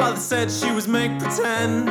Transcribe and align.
Father 0.00 0.16
said 0.16 0.50
she 0.50 0.72
was 0.72 0.88
make 0.88 1.10
pretend. 1.18 1.86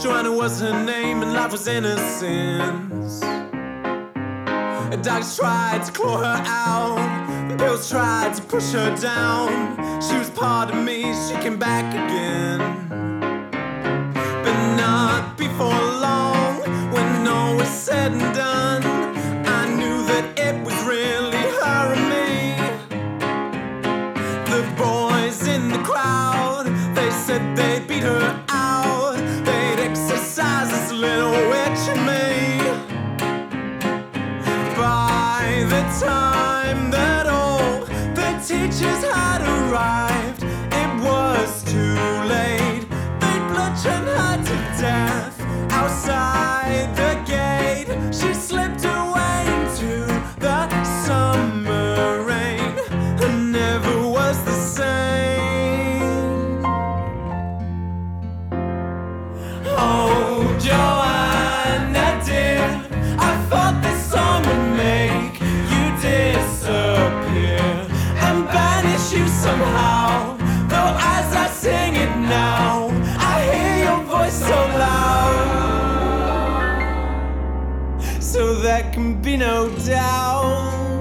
Joanna 0.00 0.32
was 0.32 0.62
her 0.62 0.82
name, 0.82 1.20
and 1.20 1.34
life 1.34 1.52
was 1.52 1.68
innocence. 1.68 3.22
And 3.22 5.04
dogs 5.04 5.36
tried 5.36 5.84
to 5.84 5.92
claw 5.92 6.16
her 6.16 6.42
out, 6.46 7.58
pills 7.58 7.90
tried 7.90 8.32
to 8.36 8.42
push 8.44 8.72
her 8.72 8.96
down. 8.96 9.76
She 10.00 10.16
was 10.16 10.30
part 10.30 10.70
of 10.70 10.82
me, 10.82 11.12
she 11.28 11.34
came 11.42 11.58
back 11.58 11.92
again. 11.92 12.60
But 14.42 14.76
not 14.76 15.36
before 15.36 15.84
long, 16.06 16.60
when 16.94 17.28
all 17.28 17.56
was 17.56 17.68
said 17.68 18.12
and 18.12 18.34
done. 18.34 18.89
tiger 28.00 28.39
so 78.20 78.54
there 78.54 78.82
can 78.92 79.20
be 79.22 79.36
no 79.36 79.70
doubt 79.78 81.00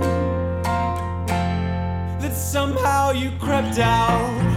that 2.22 2.34
somehow 2.34 3.11
you 3.11 3.31
crept 3.39 3.78
out. 3.78 4.48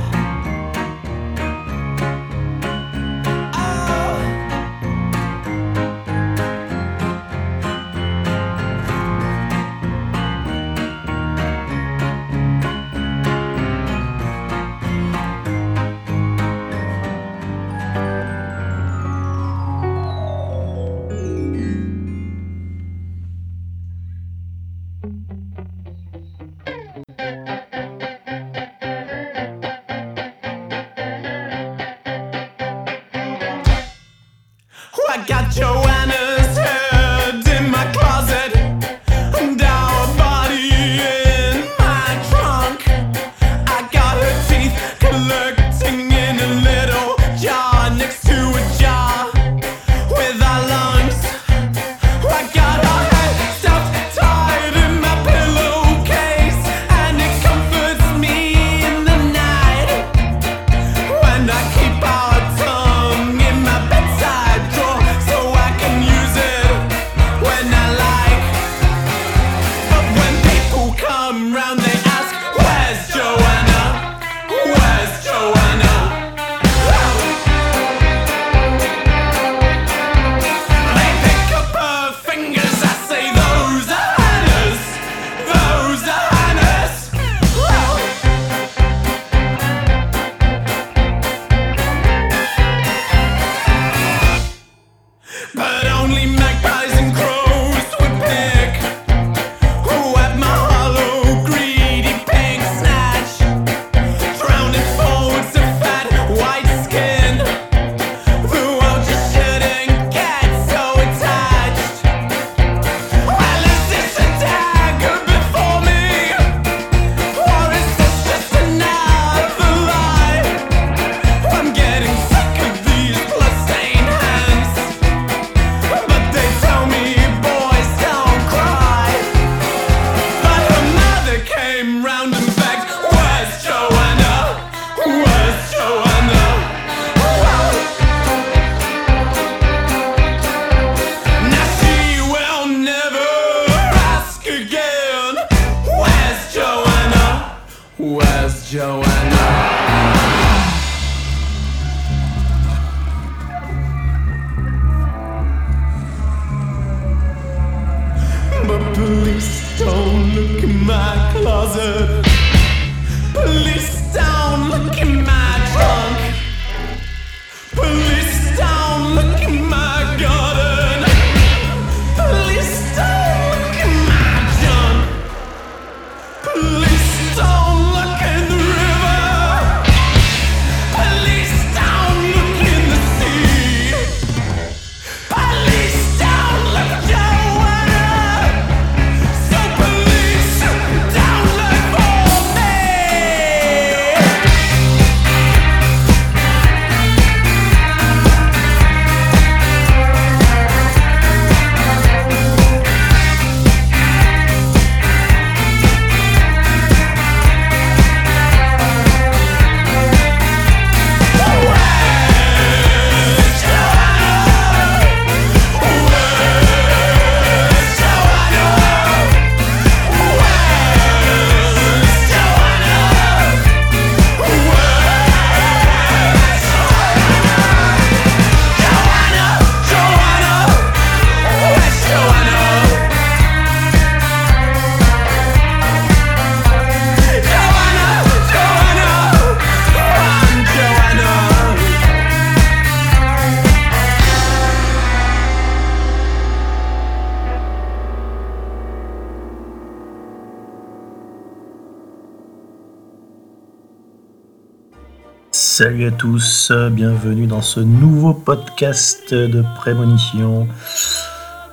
Salut 255.83 256.07
à 256.07 256.13
tous, 256.13 256.71
bienvenue 256.93 257.49
dans 257.49 257.61
ce 257.61 257.81
nouveau 257.81 258.35
podcast 258.35 259.35
de 259.35 259.65
prémonition. 259.75 260.69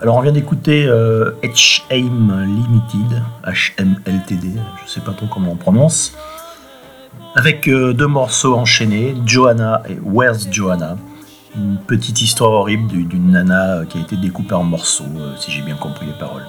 Alors 0.01 0.15
on 0.15 0.21
vient 0.21 0.31
d'écouter 0.31 0.87
euh, 0.87 1.33
H-Aim 1.43 2.43
Limited, 2.43 3.21
H-M-L-T-D, 3.45 4.47
je 4.83 4.91
sais 4.91 5.01
pas 5.01 5.11
trop 5.11 5.27
comment 5.27 5.51
on 5.51 5.57
prononce, 5.57 6.17
avec 7.35 7.67
euh, 7.67 7.93
deux 7.93 8.07
morceaux 8.07 8.55
enchaînés, 8.55 9.15
Johanna 9.27 9.83
et 9.87 9.99
Where's 10.03 10.47
Johanna. 10.49 10.97
Une 11.55 11.77
petite 11.77 12.19
histoire 12.19 12.49
horrible 12.49 12.87
d'une 12.87 13.29
nana 13.29 13.85
qui 13.87 13.99
a 13.99 14.01
été 14.01 14.17
découpée 14.17 14.55
en 14.55 14.63
morceaux, 14.63 15.03
euh, 15.19 15.35
si 15.37 15.51
j'ai 15.51 15.61
bien 15.61 15.75
compris 15.75 16.07
les 16.07 16.17
paroles. 16.17 16.47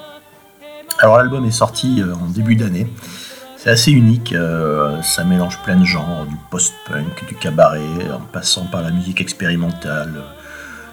Alors 0.99 1.19
l'album 1.19 1.45
est 1.45 1.51
sorti 1.51 2.03
en 2.03 2.25
début 2.31 2.57
d'année. 2.57 2.87
C'est 3.63 3.69
assez 3.69 3.91
unique, 3.93 4.33
euh, 4.33 5.03
ça 5.03 5.23
mélange 5.23 5.59
plein 5.59 5.77
de 5.77 5.85
genres, 5.85 6.25
du 6.27 6.35
post-punk, 6.51 7.27
du 7.29 7.35
cabaret, 7.35 8.11
en 8.11 8.21
passant 8.21 8.65
par 8.65 8.81
la 8.81 8.91
musique 8.91 9.21
expérimentale, 9.21 10.15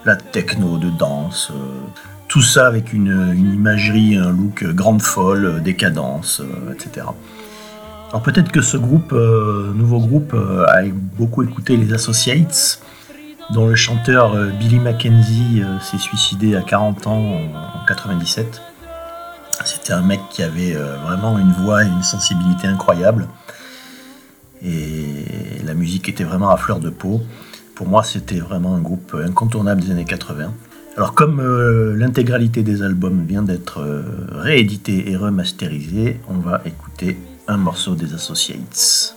la 0.03 0.17
techno 0.17 0.77
de 0.77 0.89
danse, 0.89 1.49
euh, 1.55 1.55
tout 2.27 2.41
ça 2.41 2.67
avec 2.67 2.91
une, 2.91 3.33
imagerie, 3.37 4.17
un 4.17 4.31
look 4.31 4.65
grande 4.65 5.01
folle, 5.01 5.61
décadence, 5.63 6.41
euh, 6.41 6.73
etc. 6.73 7.05
Alors 8.09 8.21
peut-être 8.21 8.51
que 8.51 8.61
ce 8.61 8.75
groupe, 8.75 9.13
nouveau 9.13 9.99
groupe, 9.99 10.35
a 10.67 10.81
beaucoup 11.17 11.43
écouté 11.43 11.77
les 11.77 11.93
Associates, 11.93 12.81
dont 13.49 13.67
le 13.67 13.75
chanteur 13.75 14.35
Billy 14.59 14.79
Mackenzie 14.79 15.63
s'est 15.81 15.97
suicidé 15.97 16.57
à 16.57 16.63
40 16.63 17.07
ans 17.07 17.39
en 17.55 17.85
97. 17.85 18.61
C'était 19.65 19.93
un 19.93 20.01
mec 20.01 20.21
qui 20.29 20.43
avait 20.43 20.75
euh, 20.75 20.97
vraiment 20.97 21.37
une 21.37 21.51
voix 21.51 21.83
et 21.83 21.87
une 21.87 22.03
sensibilité 22.03 22.67
incroyable. 22.67 23.27
Et 24.63 25.61
la 25.63 25.73
musique 25.73 26.09
était 26.09 26.23
vraiment 26.23 26.49
à 26.49 26.57
fleur 26.57 26.79
de 26.79 26.89
peau. 26.89 27.21
Pour 27.75 27.87
moi, 27.87 28.03
c'était 28.03 28.39
vraiment 28.39 28.75
un 28.75 28.81
groupe 28.81 29.15
incontournable 29.23 29.81
des 29.81 29.91
années 29.91 30.05
80. 30.05 30.51
Alors 30.97 31.13
comme 31.13 31.39
euh, 31.39 31.95
l'intégralité 31.95 32.63
des 32.63 32.81
albums 32.81 33.23
vient 33.23 33.43
d'être 33.43 33.81
euh, 33.81 34.01
réédité 34.31 35.11
et 35.11 35.15
remasterisé, 35.15 36.19
on 36.27 36.39
va 36.39 36.61
écouter 36.65 37.19
un 37.47 37.57
morceau 37.57 37.93
des 37.93 38.15
Associates. 38.15 39.15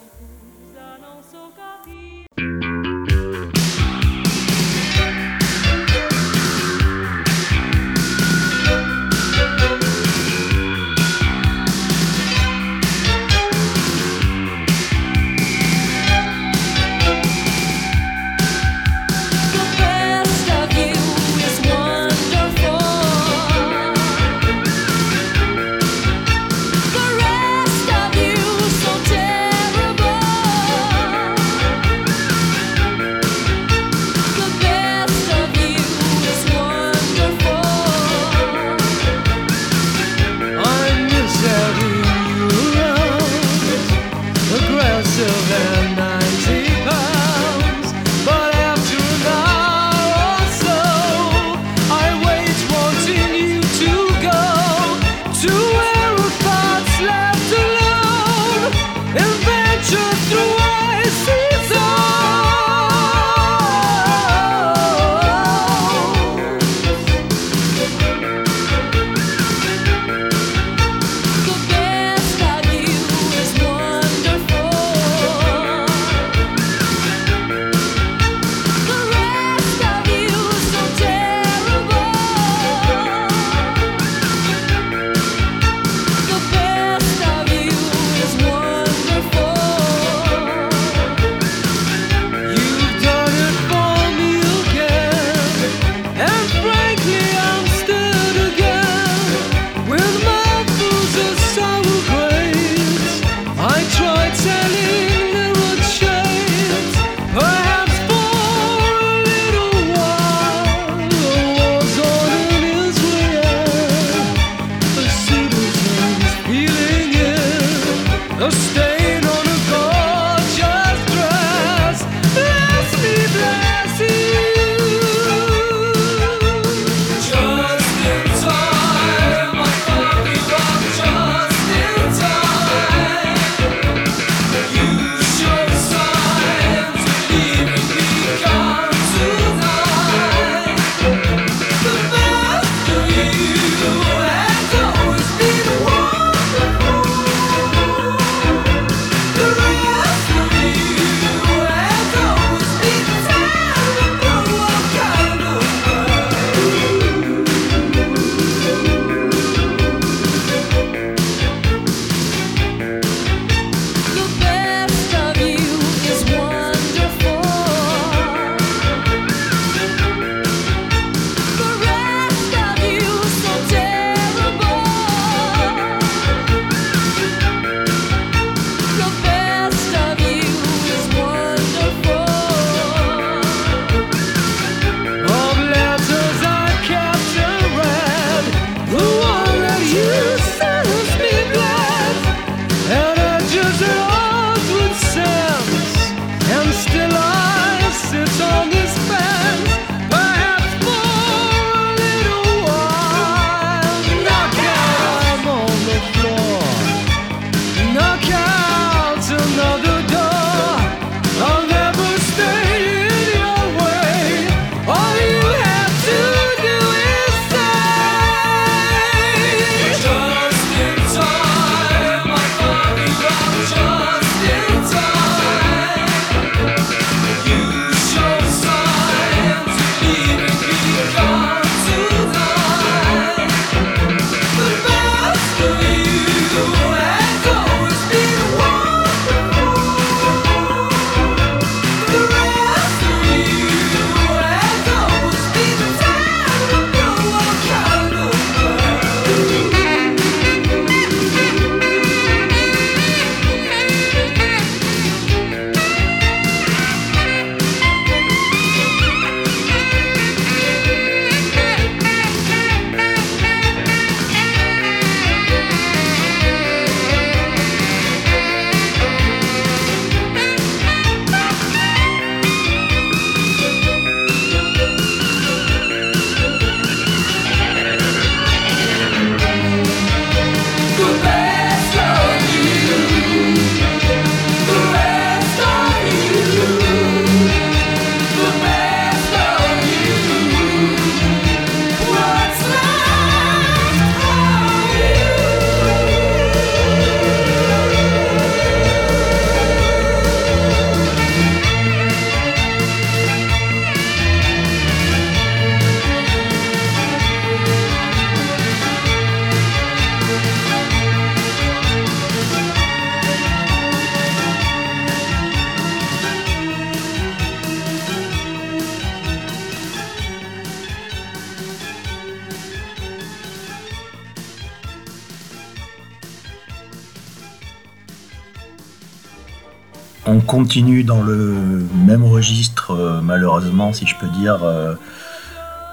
Continue 330.50 331.04
dans 331.04 331.22
le 331.22 331.54
même 331.94 332.24
registre, 332.24 332.90
euh, 332.90 333.20
malheureusement, 333.22 333.92
si 333.92 334.04
je 334.04 334.16
peux 334.16 334.26
dire, 334.26 334.64
euh, 334.64 334.96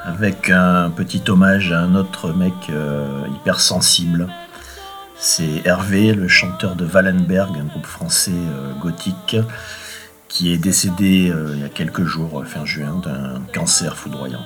avec 0.03 0.49
un 0.49 0.89
petit 0.89 1.21
hommage 1.27 1.71
à 1.71 1.81
un 1.81 1.93
autre 1.93 2.33
mec 2.33 2.55
euh, 2.71 3.21
hyper 3.35 3.59
sensible. 3.59 4.27
C'est 5.15 5.61
Hervé, 5.63 6.11
le 6.11 6.27
chanteur 6.27 6.75
de 6.75 6.87
Wallenberg, 6.87 7.55
un 7.55 7.65
groupe 7.65 7.85
français 7.85 8.41
gothique, 8.81 9.37
qui 10.27 10.51
est 10.51 10.57
décédé 10.57 11.31
il 11.53 11.59
y 11.59 11.63
a 11.63 11.69
quelques 11.69 12.05
jours, 12.05 12.43
fin 12.45 12.65
juin, 12.65 12.99
d'un 13.03 13.41
cancer 13.53 13.95
foudroyant. 13.95 14.45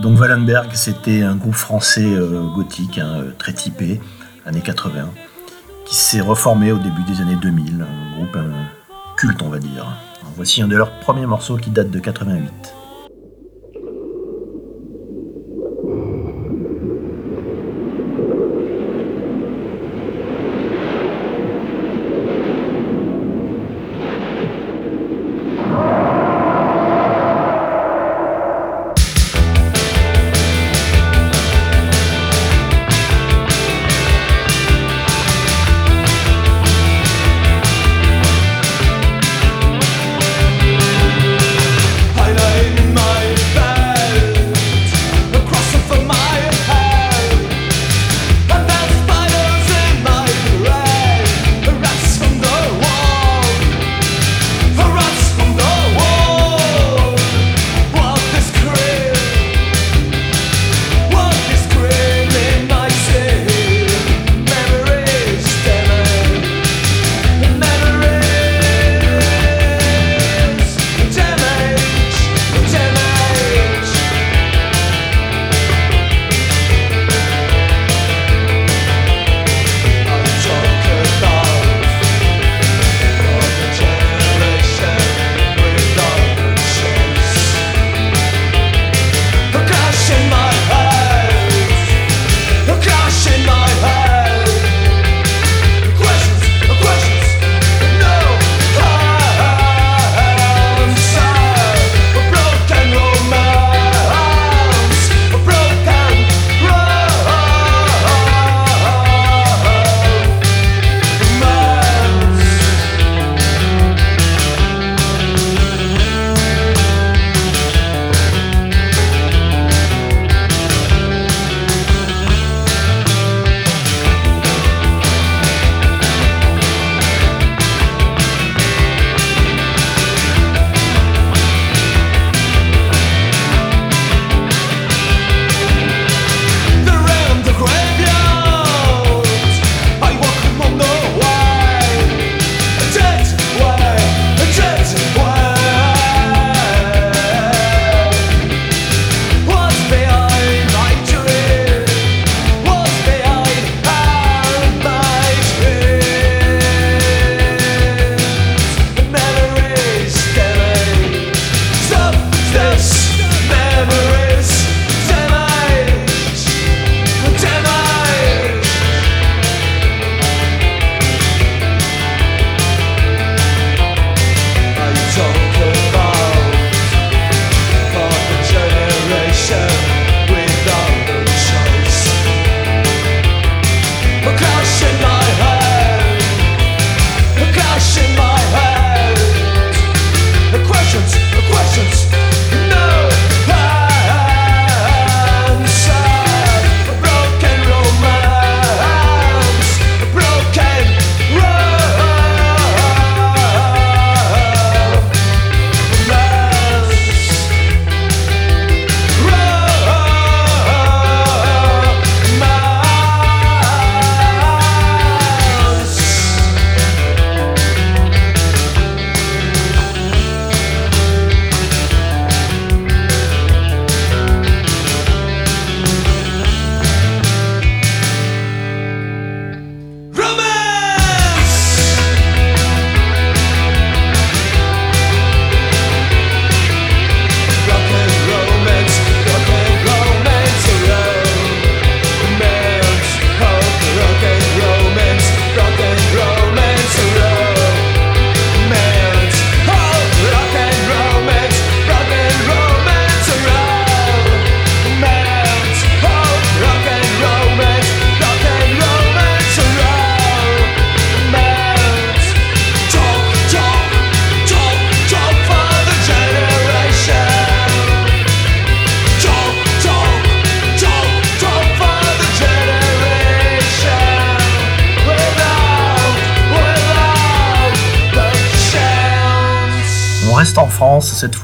Donc 0.00 0.18
Wallenberg, 0.18 0.70
c'était 0.72 1.22
un 1.22 1.36
groupe 1.36 1.54
français 1.54 2.10
gothique, 2.54 2.98
hein, 2.98 3.24
très 3.38 3.52
typé, 3.54 4.00
années 4.46 4.62
80, 4.62 5.10
qui 5.86 5.94
s'est 5.94 6.20
reformé 6.20 6.72
au 6.72 6.78
début 6.78 7.02
des 7.02 7.20
années 7.20 7.38
2000, 7.40 7.82
un 7.82 8.16
groupe 8.16 8.36
euh, 8.36 8.50
culte, 9.16 9.42
on 9.42 9.48
va 9.48 9.58
dire. 9.58 9.86
Voici 10.36 10.62
un 10.62 10.68
de 10.68 10.76
leurs 10.76 10.98
premiers 11.00 11.26
morceaux 11.26 11.56
qui 11.56 11.70
date 11.70 11.90
de 11.90 11.98
88. 11.98 12.74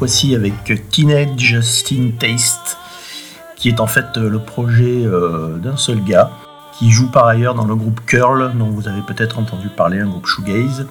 Fois-ci 0.01 0.35
avec 0.35 0.55
Teenage 0.91 1.61
Steam 1.61 2.13
Taste, 2.13 2.79
qui 3.55 3.69
est 3.69 3.81
en 3.81 3.87
fait 3.87 4.17
le 4.17 4.39
projet 4.39 5.05
d'un 5.63 5.77
seul 5.77 6.03
gars, 6.03 6.31
qui 6.79 6.91
joue 6.91 7.11
par 7.11 7.27
ailleurs 7.27 7.55
dans 7.55 7.67
le 7.67 7.75
groupe 7.75 8.01
Curl, 8.07 8.51
dont 8.55 8.71
vous 8.71 8.89
avez 8.89 9.03
peut-être 9.03 9.39
entendu 9.39 9.69
parler, 9.69 10.01
un 10.01 10.07
groupe 10.07 10.25
shoegaze, 10.25 10.87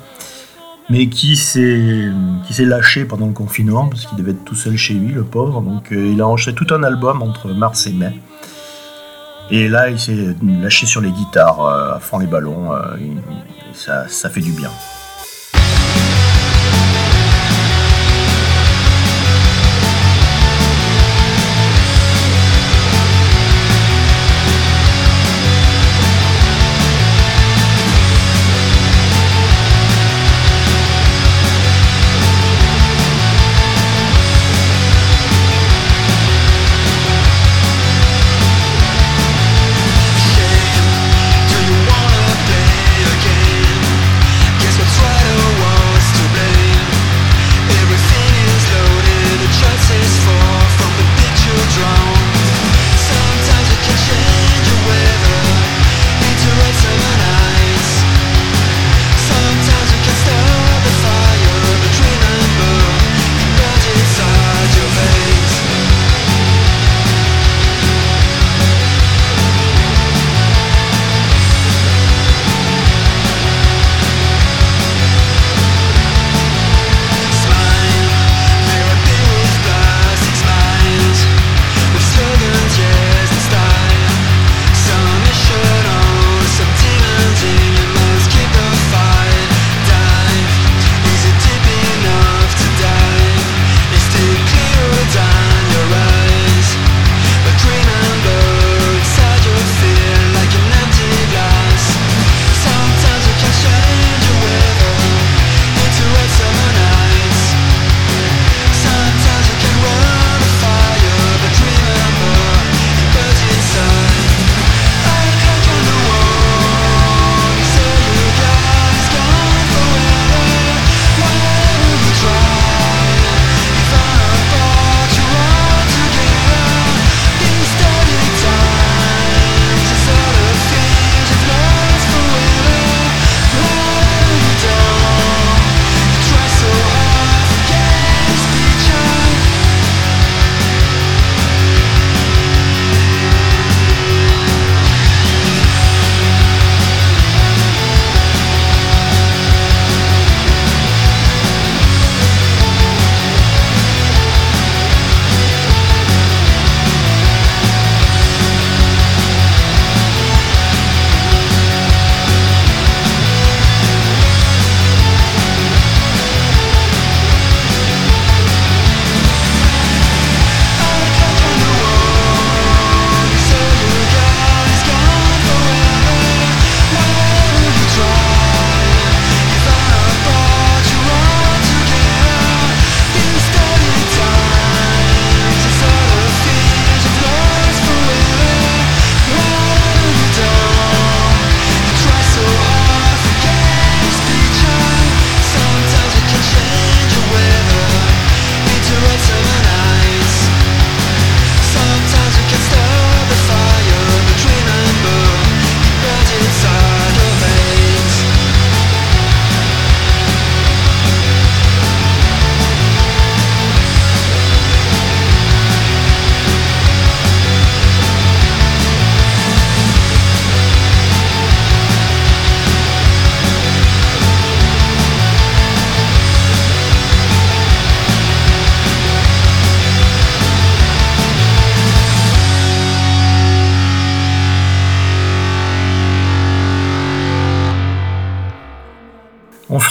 mais 0.91 1.09
qui 1.09 1.35
s'est 1.35 2.11
lâché 2.59 3.03
pendant 3.05 3.25
le 3.25 3.33
confinement, 3.33 3.87
parce 3.87 4.05
qu'il 4.05 4.15
devait 4.15 4.33
être 4.33 4.45
tout 4.45 4.53
seul 4.53 4.77
chez 4.77 4.93
lui, 4.93 5.11
le 5.11 5.23
pauvre, 5.23 5.61
donc 5.61 5.87
il 5.89 6.21
a 6.21 6.27
enregistré 6.27 6.53
tout 6.53 6.71
un 6.71 6.83
album 6.83 7.23
entre 7.23 7.47
mars 7.47 7.87
et 7.87 7.93
mai. 7.93 8.15
Et 9.49 9.69
là, 9.69 9.89
il 9.89 9.99
s'est 9.99 10.35
lâché 10.61 10.85
sur 10.85 11.01
les 11.01 11.09
guitares, 11.09 11.65
à 11.65 11.99
fond 11.99 12.19
les 12.19 12.27
ballons, 12.27 12.69
ça, 13.73 14.07
ça 14.07 14.29
fait 14.29 14.41
du 14.41 14.51
bien. 14.51 14.69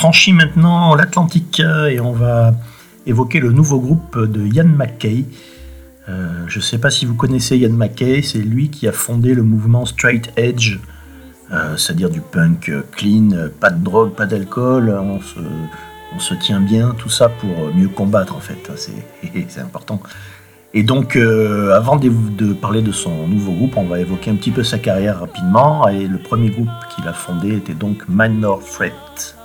Franchit 0.09 0.33
maintenant 0.33 0.95
l'Atlantique 0.95 1.59
et 1.59 1.99
on 1.99 2.13
va 2.13 2.55
évoquer 3.05 3.39
le 3.39 3.51
nouveau 3.51 3.79
groupe 3.79 4.17
de 4.17 4.43
Ian 4.43 4.65
McKay. 4.65 5.25
Euh, 6.07 6.45
je 6.47 6.57
ne 6.57 6.63
sais 6.63 6.79
pas 6.79 6.89
si 6.89 7.05
vous 7.05 7.13
connaissez 7.13 7.57
Ian 7.57 7.73
McKay, 7.73 8.23
c'est 8.23 8.39
lui 8.39 8.71
qui 8.71 8.87
a 8.87 8.91
fondé 8.91 9.35
le 9.35 9.43
mouvement 9.43 9.85
Straight 9.85 10.31
Edge, 10.35 10.79
euh, 11.53 11.77
c'est-à-dire 11.77 12.09
du 12.09 12.21
punk 12.21 12.71
clean, 12.91 13.29
pas 13.59 13.69
de 13.69 13.83
drogue, 13.83 14.15
pas 14.15 14.25
d'alcool, 14.25 14.89
on 14.89 15.19
se, 16.19 16.33
tient 16.33 16.59
bien, 16.59 16.95
tout 16.97 17.09
ça 17.09 17.29
pour 17.29 17.71
mieux 17.75 17.89
combattre 17.89 18.35
en 18.35 18.39
fait, 18.39 18.71
c'est 19.47 19.61
important. 19.61 20.01
Et 20.73 20.81
donc, 20.81 21.17
euh, 21.17 21.75
avant 21.75 21.97
de, 21.97 22.09
de, 22.09 22.53
parler 22.53 22.81
de 22.81 22.91
son 22.91 23.27
nouveau 23.27 23.51
groupe, 23.51 23.77
on 23.77 23.85
va 23.85 23.99
évoquer 23.99 24.31
un 24.31 24.35
petit 24.35 24.49
peu 24.49 24.63
sa 24.63 24.79
carrière 24.79 25.19
rapidement. 25.19 25.87
Et 25.87 26.07
le 26.07 26.17
premier 26.17 26.49
groupe 26.49 26.69
qu'il 26.95 27.07
a 27.07 27.13
fondé 27.13 27.57
était 27.57 27.75
donc 27.75 28.05
Minor 28.07 28.59
Threat. 28.63 29.38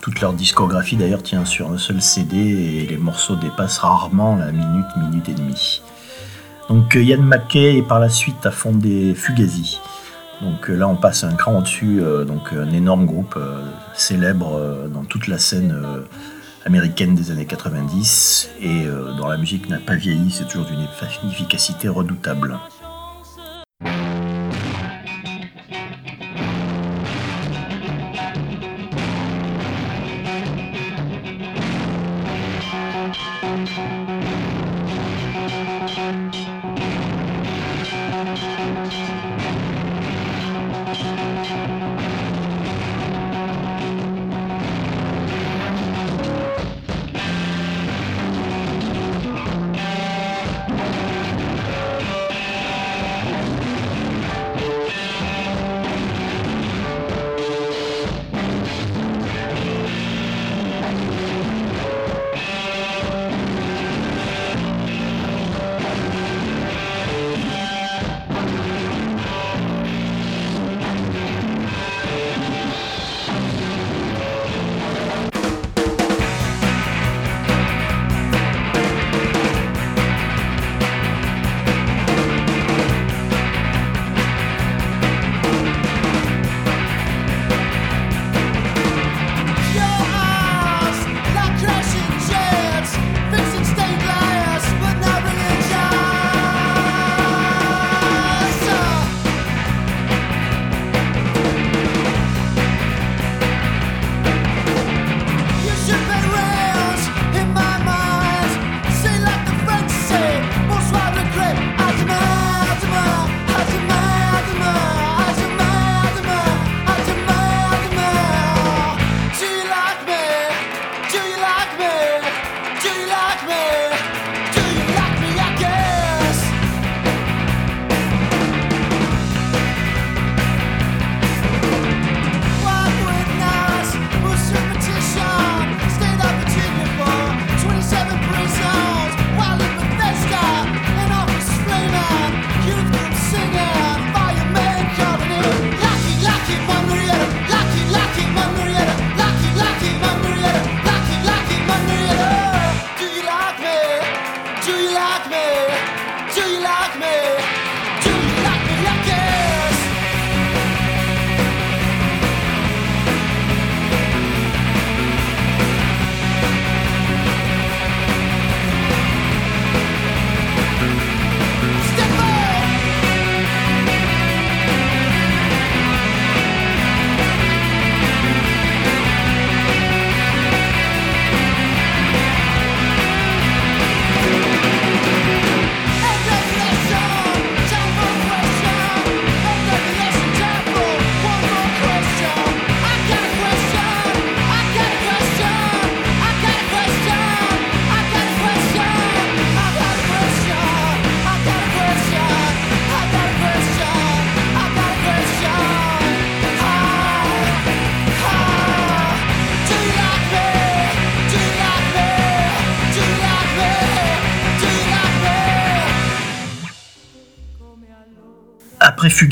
Toute 0.00 0.20
leur 0.20 0.32
discographie 0.32 0.96
d'ailleurs 0.96 1.22
tient 1.22 1.44
sur 1.44 1.70
un 1.70 1.78
seul 1.78 2.02
CD 2.02 2.36
et 2.36 2.86
les 2.86 2.96
morceaux 2.96 3.36
dépassent 3.36 3.78
rarement 3.78 4.36
la 4.36 4.50
minute, 4.50 4.86
minute 4.96 5.28
et 5.28 5.34
demie. 5.34 5.82
Donc 6.68 6.94
Yann 6.94 7.22
McKay 7.22 7.82
par 7.82 8.00
la 8.00 8.08
suite 8.08 8.44
a 8.46 8.50
fondé 8.50 9.14
Fugazi. 9.14 9.80
Donc 10.40 10.68
là 10.68 10.88
on 10.88 10.96
passe 10.96 11.22
un 11.22 11.34
cran 11.34 11.58
au-dessus, 11.58 12.00
donc 12.26 12.52
un 12.52 12.72
énorme 12.72 13.06
groupe 13.06 13.38
célèbre 13.94 14.88
dans 14.92 15.04
toute 15.04 15.28
la 15.28 15.38
scène 15.38 15.76
américaine 16.64 17.14
des 17.14 17.30
années 17.30 17.46
90 17.46 18.50
et 18.60 18.86
dont 19.18 19.28
la 19.28 19.36
musique 19.36 19.68
n'a 19.68 19.78
pas 19.78 19.94
vieilli, 19.94 20.30
c'est 20.30 20.48
toujours 20.48 20.66
d'une 20.66 20.86
efficacité 21.30 21.88
redoutable. 21.88 22.58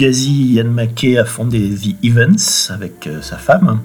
Fugazi, 0.01 0.55
Yann 0.55 0.73
McKay 0.73 1.19
a 1.19 1.27
fondé 1.27 1.75
The 1.75 2.03
Events 2.03 2.71
avec 2.71 3.07
euh, 3.07 3.21
sa 3.21 3.37
femme. 3.37 3.81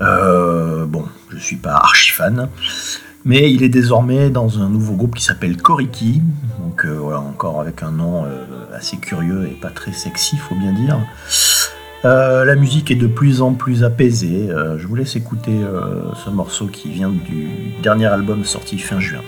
Euh, 0.00 0.86
bon, 0.86 1.04
je 1.28 1.36
suis 1.36 1.56
pas 1.56 1.74
archi 1.74 2.10
fan, 2.10 2.48
mais 3.26 3.52
il 3.52 3.62
est 3.62 3.68
désormais 3.68 4.30
dans 4.30 4.60
un 4.60 4.70
nouveau 4.70 4.94
groupe 4.94 5.14
qui 5.14 5.22
s'appelle 5.22 5.58
Koriki. 5.58 6.22
Donc 6.58 6.86
euh, 6.86 6.94
voilà, 6.98 7.20
encore 7.20 7.60
avec 7.60 7.82
un 7.82 7.90
nom 7.90 8.24
assez 8.74 8.96
curieux 8.96 9.46
et 9.46 9.54
pas 9.60 9.68
très 9.68 9.92
sexy, 9.92 10.38
faut 10.38 10.54
bien 10.54 10.72
dire. 10.72 10.98
la 12.02 12.54
musique 12.54 12.90
est 12.90 12.96
de 12.96 13.06
plus 13.06 13.42
en 13.42 13.52
plus 13.52 13.84
apaisée. 13.84 14.48
je 14.78 14.86
vous 14.86 14.94
laisse 14.94 15.16
écouter 15.16 15.60
ce 16.24 16.30
morceau 16.30 16.66
qui 16.68 16.90
vient 16.90 17.10
du 17.10 17.74
dernier 17.82 18.06
album 18.06 18.42
sorti 18.46 18.78
fin 18.78 19.00
juin. 19.00 19.20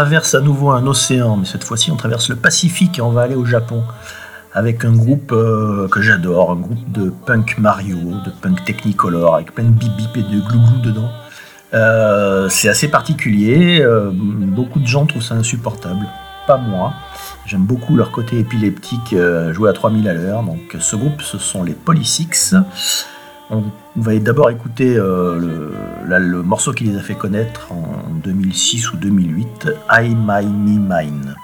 Traverse 0.00 0.34
à 0.34 0.40
nouveau 0.40 0.70
un 0.70 0.86
océan, 0.86 1.36
mais 1.36 1.44
cette 1.44 1.62
fois-ci 1.62 1.90
on 1.90 1.96
traverse 1.96 2.30
le 2.30 2.36
Pacifique 2.36 2.98
et 2.98 3.02
on 3.02 3.10
va 3.10 3.20
aller 3.20 3.34
au 3.34 3.44
Japon 3.44 3.82
avec 4.54 4.86
un 4.86 4.92
groupe 4.92 5.30
euh, 5.30 5.88
que 5.88 6.00
j'adore, 6.00 6.52
un 6.52 6.56
groupe 6.56 6.90
de 6.90 7.12
punk 7.26 7.58
Mario, 7.58 7.98
de 8.24 8.30
punk 8.40 8.64
Technicolor, 8.64 9.34
avec 9.34 9.54
plein 9.54 9.64
de 9.64 9.68
bip 9.68 9.94
bip 9.98 10.16
et 10.16 10.22
de 10.22 10.40
glouglou 10.40 10.80
dedans. 10.82 11.10
Euh, 11.74 12.48
c'est 12.48 12.70
assez 12.70 12.88
particulier, 12.88 13.82
euh, 13.82 14.10
beaucoup 14.10 14.80
de 14.80 14.86
gens 14.86 15.04
trouvent 15.04 15.20
ça 15.22 15.34
insupportable, 15.34 16.06
pas 16.46 16.56
moi. 16.56 16.94
J'aime 17.44 17.66
beaucoup 17.66 17.94
leur 17.94 18.10
côté 18.10 18.38
épileptique 18.38 19.14
joué 19.50 19.68
à 19.68 19.74
3000 19.74 20.08
à 20.08 20.14
l'heure. 20.14 20.42
Donc 20.42 20.76
ce 20.78 20.96
groupe, 20.96 21.20
ce 21.20 21.36
sont 21.36 21.62
les 21.62 21.74
Polysix. 21.74 22.54
On 23.50 23.64
va 23.96 24.16
d'abord 24.18 24.50
écouter 24.50 24.94
le, 24.94 25.72
le, 26.06 26.42
morceau 26.42 26.72
qui 26.72 26.84
les 26.84 26.96
a 26.96 27.00
fait 27.00 27.14
connaître 27.14 27.72
en 27.72 28.08
2006 28.22 28.92
ou 28.92 28.96
2008, 28.96 29.68
I 29.90 30.14
My 30.14 30.46
Me 30.46 30.78
Mine. 30.78 31.34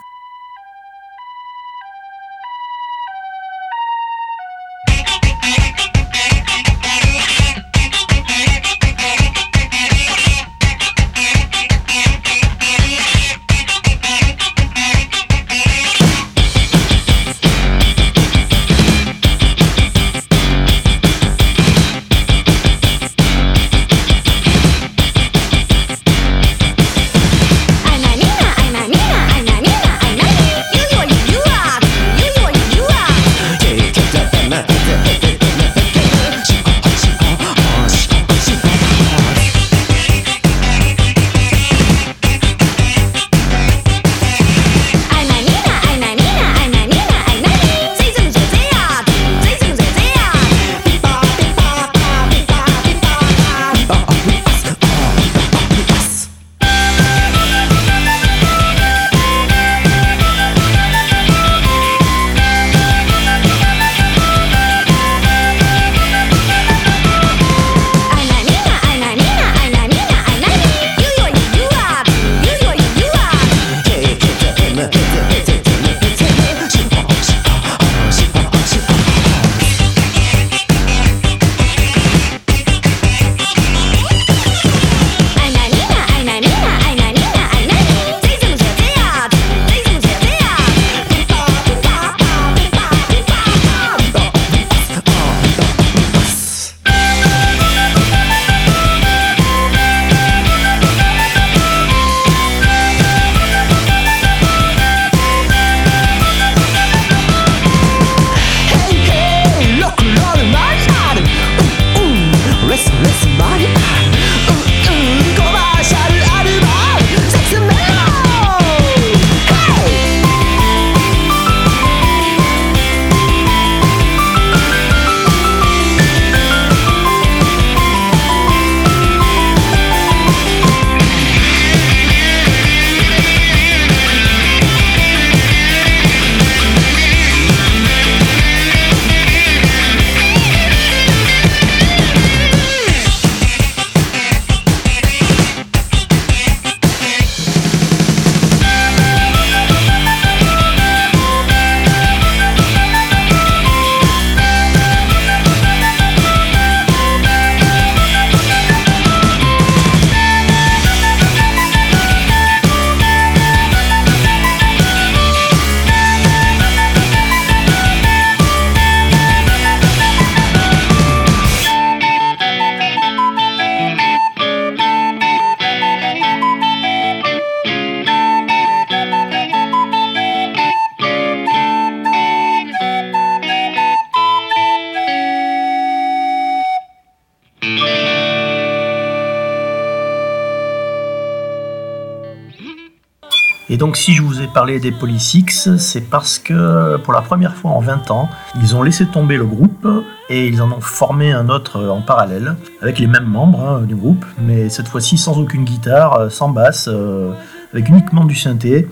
Parlé 194.66 194.80
des 194.80 194.90
Polysix, 194.90 195.76
c'est 195.76 196.00
parce 196.00 196.40
que 196.40 196.96
pour 196.96 197.12
la 197.12 197.22
première 197.22 197.54
fois 197.54 197.70
en 197.70 197.78
20 197.78 198.10
ans, 198.10 198.28
ils 198.60 198.74
ont 198.74 198.82
laissé 198.82 199.06
tomber 199.06 199.36
le 199.36 199.44
groupe 199.44 199.86
et 200.28 200.48
ils 200.48 200.60
en 200.60 200.72
ont 200.72 200.80
formé 200.80 201.30
un 201.30 201.48
autre 201.50 201.86
en 201.86 202.00
parallèle, 202.00 202.56
avec 202.82 202.98
les 202.98 203.06
mêmes 203.06 203.28
membres 203.28 203.60
hein, 203.60 203.82
du 203.82 203.94
groupe, 203.94 204.24
mais 204.42 204.68
cette 204.68 204.88
fois-ci 204.88 205.18
sans 205.18 205.38
aucune 205.38 205.62
guitare, 205.62 206.32
sans 206.32 206.48
basse, 206.48 206.88
euh, 206.88 207.30
avec 207.72 207.88
uniquement 207.88 208.24
du 208.24 208.34
synthé. 208.34 208.88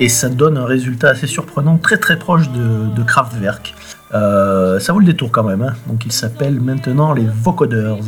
Et 0.00 0.08
ça 0.08 0.28
donne 0.28 0.58
un 0.58 0.66
résultat 0.66 1.10
assez 1.10 1.28
surprenant, 1.28 1.78
très 1.78 1.98
très 1.98 2.18
proche 2.18 2.50
de, 2.50 3.02
Kraftwerk. 3.04 3.76
Euh, 4.14 4.80
ça 4.80 4.92
vaut 4.92 4.98
le 4.98 5.06
détour 5.06 5.30
quand 5.30 5.44
même. 5.44 5.62
Hein. 5.62 5.74
Donc 5.86 6.04
ils 6.04 6.10
s'appellent 6.10 6.60
maintenant 6.60 7.12
les 7.12 7.26
Vocoders. 7.26 8.00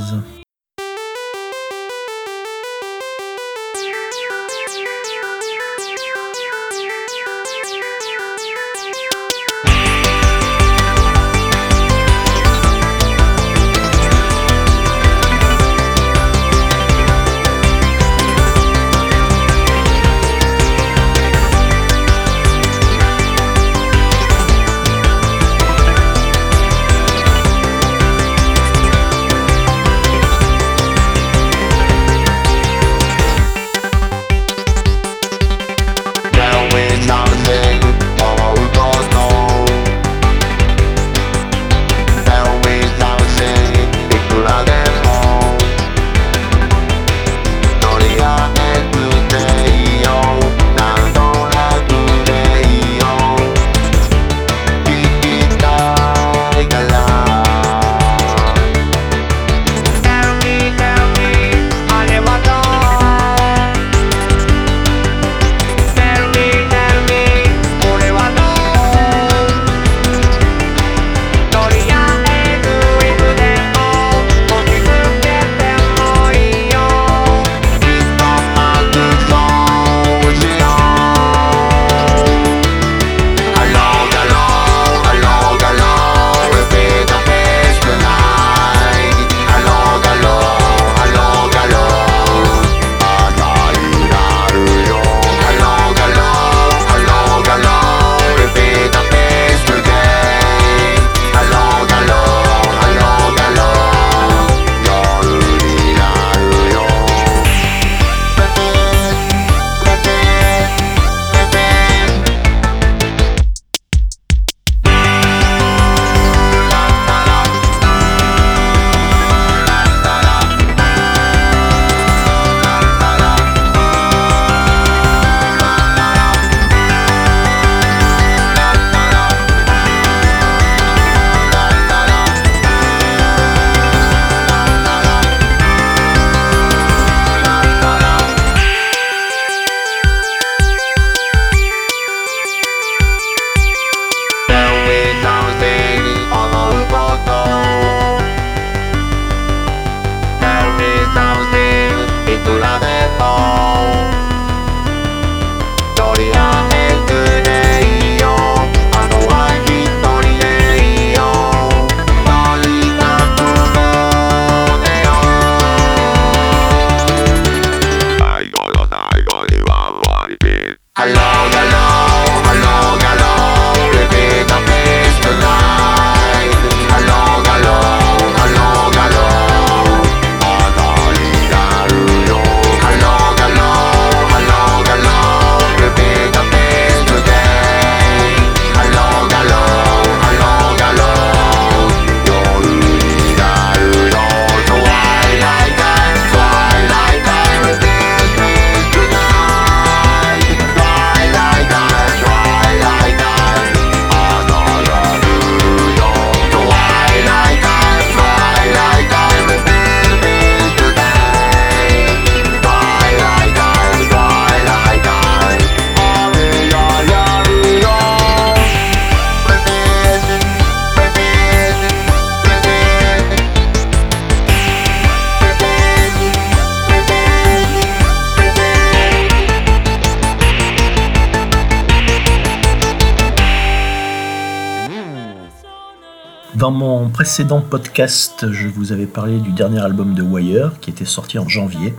Mon 236.85 237.09
précédent 237.09 237.63
podcast, 237.63 238.53
je 238.53 238.69
vous 238.69 238.93
avais 238.93 239.07
parlé 239.07 239.39
du 239.39 239.53
dernier 239.53 239.81
album 239.81 240.13
de 240.13 240.23
Wire 240.23 240.73
qui 240.83 240.91
était 240.91 241.07
sorti 241.07 241.39
en 241.39 241.49
janvier. 241.49 241.95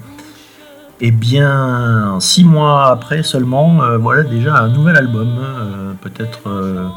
Et 1.02 1.08
eh 1.08 1.12
bien, 1.12 2.18
six 2.20 2.46
mois 2.46 2.92
après 2.92 3.24
seulement, 3.24 3.82
euh, 3.82 3.98
voilà 3.98 4.24
déjà 4.24 4.58
un 4.58 4.70
nouvel 4.70 4.96
album. 4.96 5.40
Euh, 5.40 5.94
peut-être 6.02 6.42
euh, 6.48 6.88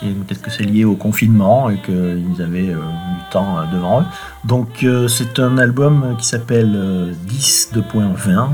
peut-être 0.00 0.42
que 0.42 0.50
c'est 0.50 0.64
lié 0.64 0.84
au 0.84 0.94
confinement 0.94 1.70
et 1.70 1.78
qu'ils 1.78 2.42
avaient 2.42 2.74
du 2.74 3.22
temps 3.30 3.56
devant 3.72 4.02
eux. 4.02 4.04
Donc 4.44 4.84
c'est 5.08 5.38
un 5.38 5.56
album 5.58 6.16
qui 6.18 6.26
s'appelle 6.26 7.14
10 7.26 7.70
2.20, 7.74 8.52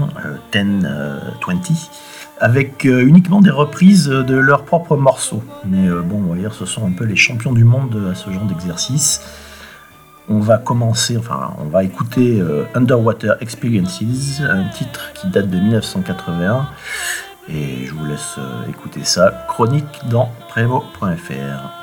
1020 0.53 1.69
avec 2.41 2.87
euh, 2.87 3.07
uniquement 3.07 3.41
des 3.41 3.51
reprises 3.51 4.07
de 4.07 4.37
leurs 4.37 4.65
propres 4.65 4.97
morceaux. 4.97 5.43
Mais 5.65 5.89
euh, 5.89 6.03
bon, 6.03 6.23
on 6.27 6.35
va 6.35 6.39
dire, 6.39 6.55
ce 6.55 6.67
sont 6.67 6.87
un 6.87 6.93
peu 6.93 7.05
les 7.05 7.17
champions 7.17 7.53
du 7.53 7.65
monde 7.65 8.11
à 8.11 8.15
ce 8.15 8.31
genre 8.31 8.45
d'exercice. 8.45 9.21
On 10.29 10.41
va 10.41 10.59
commencer, 10.59 11.17
enfin, 11.17 11.55
on 11.59 11.69
va 11.69 11.85
écouter 11.85 12.41
euh, 12.41 12.65
Underwater 12.75 13.37
Experiences, 13.41 14.41
un 14.41 14.69
titre 14.69 15.13
qui 15.15 15.29
date 15.29 15.49
de 15.49 15.59
1981. 15.59 16.69
Et 17.49 17.87
je 17.87 17.95
vous 17.95 18.05
laisse 18.05 18.39
écouter 18.69 19.05
ça. 19.05 19.47
Chronique 19.49 19.87
dans 20.11 20.31
prévo.fr. 20.49 21.78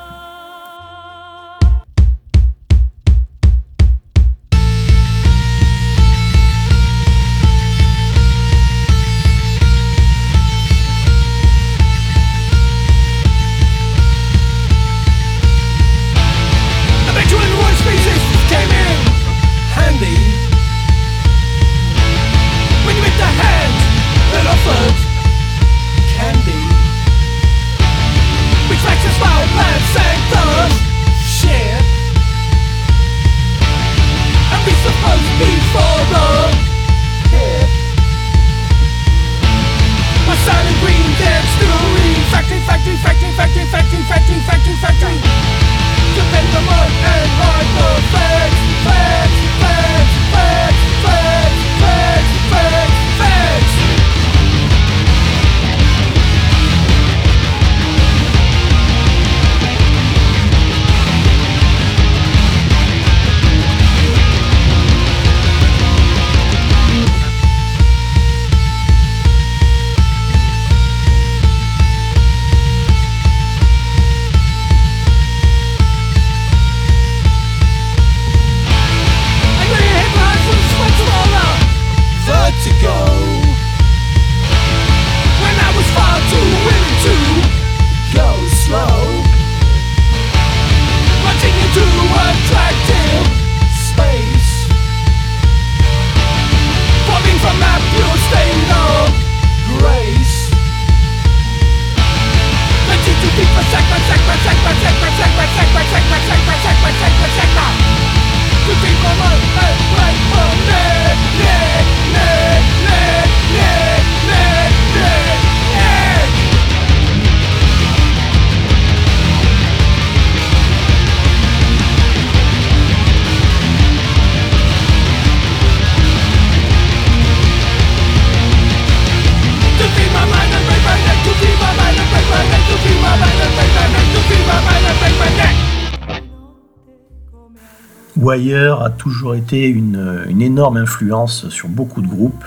Wire 138.26 138.82
a 138.82 138.90
toujours 138.90 139.36
été 139.36 139.68
une, 139.68 140.26
énorme 140.42 140.78
influence 140.78 141.48
sur 141.50 141.70
beaucoup 141.70 142.02
de 142.02 142.08
groupes, 142.08 142.44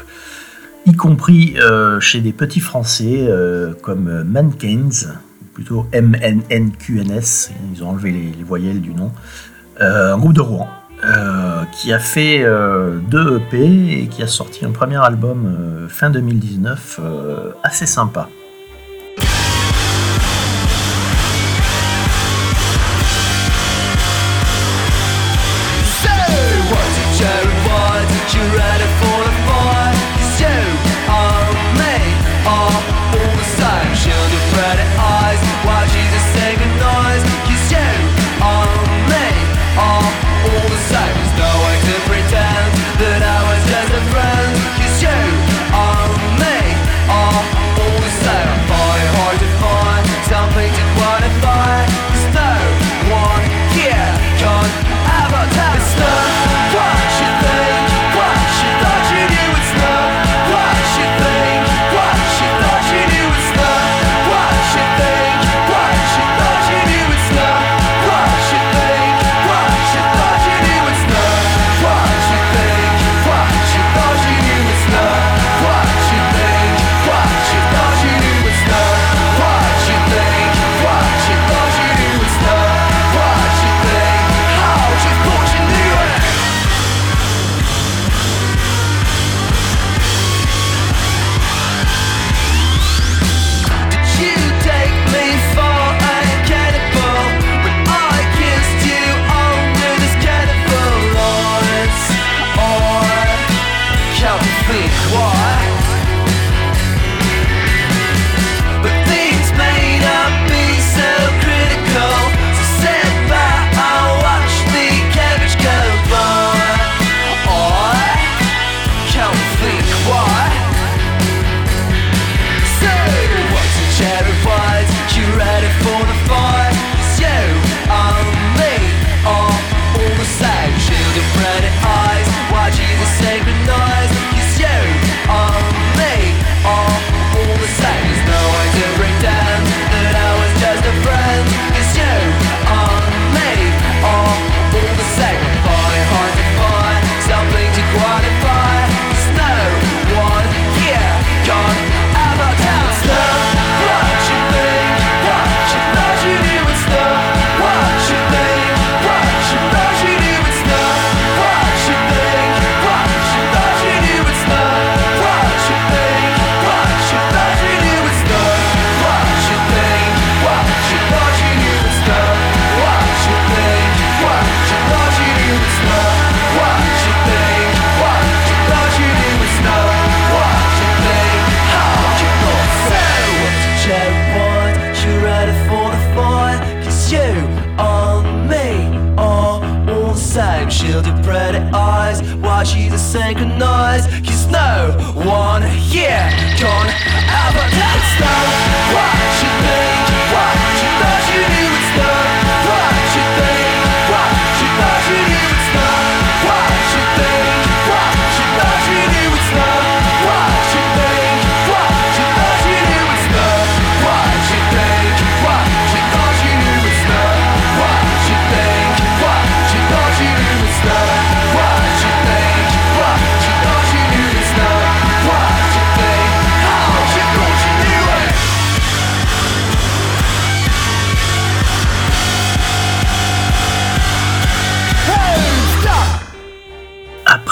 y 0.86 0.92
compris 0.94 1.54
euh, 1.60 2.00
chez 2.00 2.20
des 2.20 2.32
petits 2.32 2.58
français 2.58 3.26
euh, 3.28 3.74
comme 3.80 4.24
Mankins, 4.24 5.14
plutôt 5.54 5.86
M-N-N-Q-N-S, 5.92 7.52
ils 7.72 7.84
ont 7.84 7.90
enlevé 7.90 8.10
les, 8.10 8.42
voyelles 8.42 8.80
du 8.80 8.92
nom, 8.92 9.12
euh, 9.80 10.14
un 10.14 10.18
groupe 10.18 10.32
de 10.32 10.40
Rouen, 10.40 10.68
qui 11.70 11.92
a 11.92 12.00
fait 12.00 12.44
deux 13.08 13.36
EP 13.36 14.02
et 14.02 14.08
qui 14.08 14.24
a 14.24 14.26
sorti 14.26 14.64
un 14.64 14.72
premier 14.72 14.96
album 14.96 15.86
fin 15.88 16.10
2019 16.10 17.00
assez 17.62 17.86
sympa. 17.86 18.28
you 28.38 28.56
right 28.56 28.87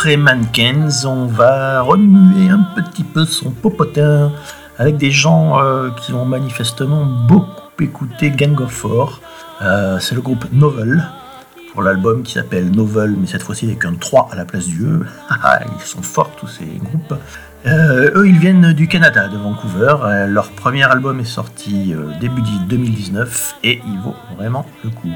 Après 0.06 0.22
on 1.04 1.26
va 1.26 1.80
remuer 1.80 2.48
un 2.48 2.64
petit 2.76 3.02
peu 3.02 3.24
son 3.24 3.50
popotin 3.50 4.30
avec 4.78 4.98
des 4.98 5.10
gens 5.10 5.58
euh, 5.58 5.90
qui 5.90 6.12
ont 6.12 6.24
manifestement 6.24 7.04
beaucoup 7.04 7.82
écouté 7.82 8.30
Gang 8.30 8.60
of 8.60 8.70
Four. 8.70 9.20
Euh, 9.62 9.98
c'est 9.98 10.14
le 10.14 10.20
groupe 10.20 10.44
Novel 10.52 11.04
pour 11.72 11.82
l'album 11.82 12.22
qui 12.22 12.34
s'appelle 12.34 12.70
Novel, 12.70 13.16
mais 13.18 13.26
cette 13.26 13.42
fois-ci 13.42 13.64
avec 13.64 13.84
un 13.84 13.94
3 13.94 14.28
à 14.30 14.36
la 14.36 14.44
place 14.44 14.66
du 14.66 14.84
E. 14.84 15.06
ils 15.76 15.84
sont 15.84 16.02
forts 16.02 16.30
tous 16.36 16.46
ces 16.46 16.66
groupes. 16.66 17.14
Euh, 17.66 18.12
eux, 18.14 18.28
ils 18.28 18.38
viennent 18.38 18.74
du 18.74 18.86
Canada, 18.86 19.26
de 19.26 19.36
Vancouver. 19.36 19.96
Leur 20.28 20.50
premier 20.50 20.84
album 20.84 21.18
est 21.18 21.24
sorti 21.24 21.92
début 22.20 22.42
2019 22.68 23.56
et 23.64 23.82
il 23.84 23.98
vaut 23.98 24.14
vraiment 24.36 24.66
le 24.84 24.90
coup. 24.90 25.10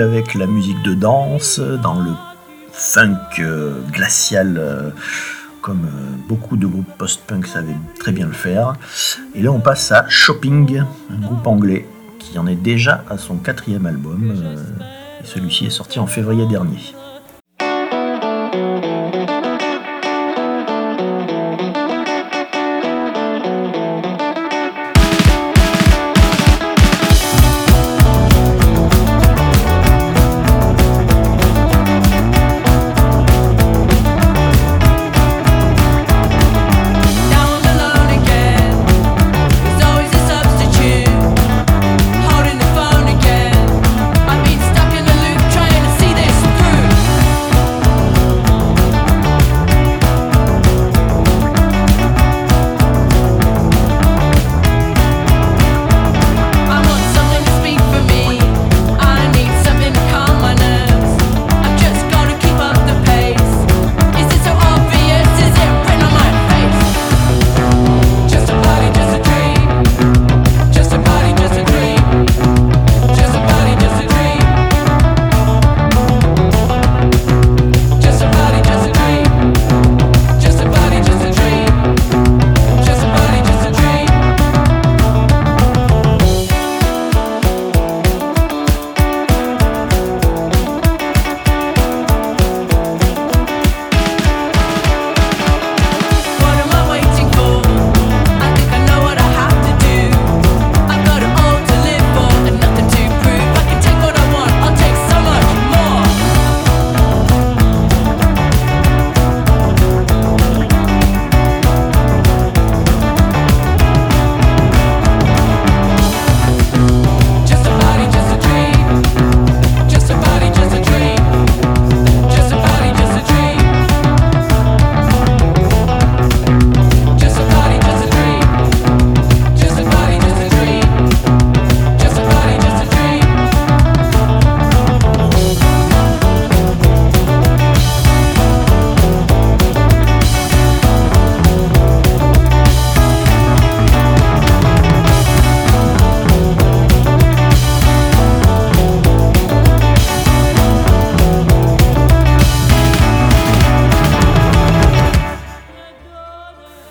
Avec 0.00 0.34
la 0.34 0.46
musique 0.46 0.82
de 0.82 0.94
danse, 0.94 1.60
dans 1.60 2.00
le 2.00 2.10
funk 2.72 3.16
euh, 3.40 3.80
glacial, 3.92 4.56
euh, 4.58 4.90
comme 5.60 5.84
euh, 5.84 6.16
beaucoup 6.28 6.56
de 6.56 6.66
groupes 6.66 6.90
post-punk 6.96 7.46
savaient 7.46 7.76
très 7.98 8.12
bien 8.12 8.26
le 8.26 8.32
faire. 8.32 8.74
Et 9.34 9.42
là, 9.42 9.50
on 9.50 9.60
passe 9.60 9.90
à 9.92 10.06
Shopping, 10.08 10.82
un 11.10 11.18
groupe 11.20 11.46
anglais 11.46 11.86
qui 12.18 12.38
en 12.38 12.46
est 12.46 12.56
déjà 12.56 13.04
à 13.08 13.18
son 13.18 13.36
quatrième 13.36 13.86
album. 13.86 14.34
et 15.22 15.26
celui-ci 15.26 15.66
est 15.66 15.70
sorti 15.70 15.98
en 15.98 16.06
février 16.06 16.46
dernier. 16.46 16.94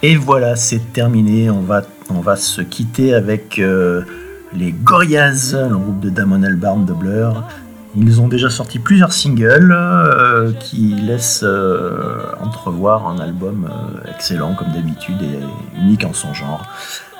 Et 0.07 0.15
voilà, 0.15 0.55
c'est 0.55 0.93
terminé. 0.93 1.49
On 1.49 1.59
va, 1.59 1.81
on 2.09 2.21
va 2.21 2.37
se 2.37 2.61
quitter 2.61 3.13
avec 3.13 3.59
euh, 3.59 4.03
les 4.53 4.71
Gorillaz, 4.71 5.53
le 5.53 5.75
groupe 5.75 5.99
de 5.99 6.09
Damon 6.09 6.43
Albarn 6.43 6.85
de 6.85 6.93
Blur. 6.93 7.43
Ils 7.93 8.21
ont 8.21 8.29
déjà 8.29 8.49
sorti 8.49 8.79
plusieurs 8.79 9.11
singles 9.11 9.75
euh, 9.77 10.53
qui 10.61 10.95
laissent 10.95 11.43
euh, 11.43 12.21
entrevoir 12.39 13.05
un 13.05 13.19
album 13.19 13.69
excellent 14.07 14.53
comme 14.53 14.71
d'habitude 14.71 15.21
et 15.21 15.77
unique 15.77 16.05
en 16.05 16.13
son 16.13 16.33
genre. 16.33 16.65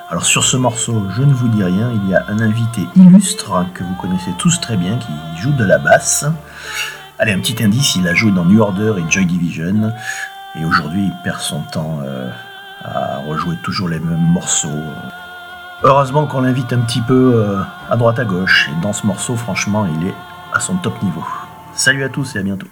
Alors 0.10 0.24
sur 0.24 0.46
ce 0.46 0.56
morceau, 0.56 1.04
je 1.14 1.24
ne 1.24 1.34
vous 1.34 1.50
dis 1.50 1.66
rien, 1.66 1.92
il 1.94 2.10
y 2.10 2.16
a 2.16 2.24
un 2.30 2.40
invité 2.40 2.84
illustre 2.96 3.66
que 3.74 3.84
vous 3.84 3.96
connaissez 3.96 4.32
tous 4.38 4.62
très 4.62 4.78
bien 4.78 4.98
qui 4.98 5.42
joue 5.42 5.52
de 5.52 5.66
la 5.66 5.78
basse. 5.78 6.24
Allez, 7.20 7.34
un 7.34 7.40
petit 7.40 7.62
indice, 7.62 7.98
il 7.98 8.08
a 8.08 8.14
joué 8.14 8.32
dans 8.32 8.46
New 8.46 8.62
Order 8.62 8.94
et 8.98 9.12
Joy 9.12 9.26
Division. 9.26 9.92
Et 10.58 10.64
aujourd'hui, 10.64 11.04
il 11.04 11.14
perd 11.24 11.42
son 11.42 11.62
temps 11.62 12.00
euh, 12.06 12.30
à 12.84 13.18
rejouer 13.18 13.56
toujours 13.64 13.90
les 13.90 14.00
mêmes 14.00 14.28
morceaux. 14.32 14.84
Heureusement 15.84 16.26
qu'on 16.26 16.42
l'invite 16.42 16.74
un 16.74 16.80
petit 16.80 17.02
peu 17.02 17.34
euh, 17.36 17.60
à 17.90 17.98
droite 17.98 18.20
à 18.20 18.26
gauche. 18.26 18.70
Et 18.70 18.82
dans 18.82 18.94
ce 18.94 19.06
morceau, 19.06 19.36
franchement, 19.36 19.86
il 19.86 20.08
est 20.08 20.16
à 20.54 20.60
son 20.60 20.76
top 20.78 21.02
niveau. 21.04 21.24
Salut 21.74 22.04
à 22.04 22.10
tous 22.10 22.36
et 22.36 22.40
à 22.40 22.42
bientôt. 22.42 22.68